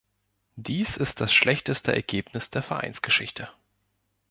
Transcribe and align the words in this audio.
Dies 0.55 0.97
ist 0.97 1.21
das 1.21 1.31
schlechteste 1.31 1.93
Ergebnis 1.93 2.49
der 2.49 2.63
Vereinsgeschichte. 2.63 3.49